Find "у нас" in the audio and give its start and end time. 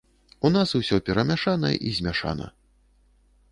0.47-0.69